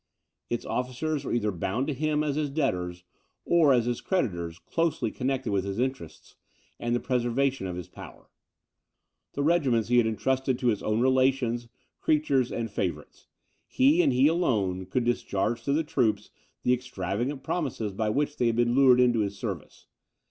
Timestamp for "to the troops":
15.65-16.31